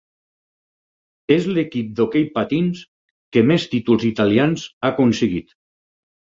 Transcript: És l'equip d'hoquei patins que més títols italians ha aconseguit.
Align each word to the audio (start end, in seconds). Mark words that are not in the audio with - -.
És 1.35 1.49
l'equip 1.57 1.91
d'hoquei 1.99 2.25
patins 2.39 2.83
que 3.37 3.45
més 3.53 3.69
títols 3.77 4.09
italians 4.11 4.67
ha 4.75 4.93
aconseguit. 4.99 5.57